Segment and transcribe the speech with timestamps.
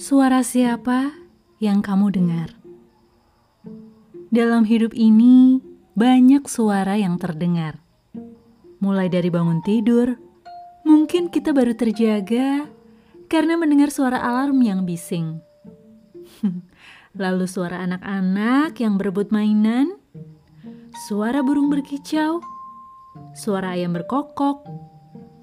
[0.00, 1.12] Suara siapa
[1.60, 2.56] yang kamu dengar?
[4.32, 5.60] Dalam hidup ini,
[5.92, 7.84] banyak suara yang terdengar.
[8.80, 10.16] Mulai dari bangun tidur,
[10.88, 12.64] mungkin kita baru terjaga
[13.28, 15.36] karena mendengar suara alarm yang bising.
[17.20, 20.00] Lalu suara anak-anak yang berebut mainan,
[21.12, 22.40] suara burung berkicau,
[23.36, 24.64] suara ayam berkokok,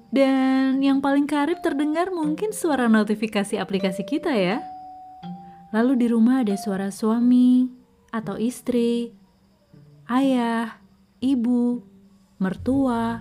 [0.08, 4.64] dan yang paling karib terdengar mungkin suara notifikasi aplikasi kita ya.
[5.68, 7.68] Lalu di rumah ada suara suami
[8.08, 9.12] atau istri,
[10.08, 10.80] ayah,
[11.20, 11.84] ibu,
[12.40, 13.20] mertua,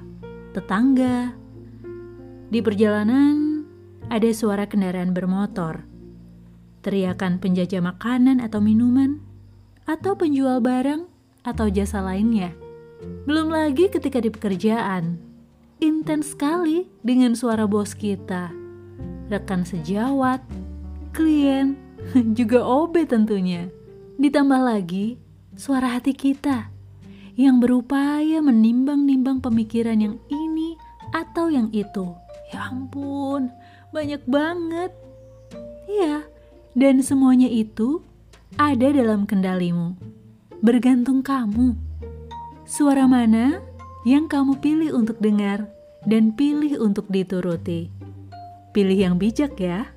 [0.56, 1.36] tetangga.
[2.48, 3.68] Di perjalanan
[4.08, 5.84] ada suara kendaraan bermotor,
[6.88, 9.20] teriakan penjajah makanan atau minuman,
[9.84, 11.04] atau penjual barang
[11.44, 12.56] atau jasa lainnya.
[13.28, 15.20] Belum lagi ketika di pekerjaan,
[15.78, 18.50] intens sekali dengan suara bos kita,
[19.30, 20.42] rekan sejawat,
[21.14, 21.78] klien,
[22.38, 23.70] juga OB tentunya.
[24.18, 25.22] Ditambah lagi
[25.54, 26.74] suara hati kita
[27.38, 30.74] yang berupaya menimbang-nimbang pemikiran yang ini
[31.14, 32.18] atau yang itu.
[32.50, 33.54] Ya ampun,
[33.94, 34.90] banyak banget.
[35.86, 36.26] Iya,
[36.74, 38.02] dan semuanya itu
[38.58, 39.94] ada dalam kendalimu.
[40.64, 41.78] Bergantung kamu.
[42.66, 43.62] Suara mana
[44.08, 45.68] yang kamu pilih untuk dengar
[46.08, 47.92] dan pilih untuk dituruti.
[48.72, 49.92] Pilih yang bijak ya.